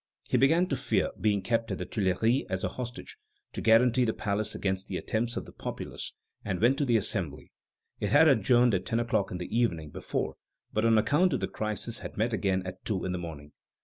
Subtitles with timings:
[0.29, 3.17] He began to fear being kept at the Tuileries as a hostage,
[3.53, 7.51] to guarantee the palace against the attempts of the populace, and went to the Assembly.
[7.99, 10.37] It had adjourned at ten o'clock the evening before,
[10.73, 13.51] but on account of the crisis had met again at two in the morning.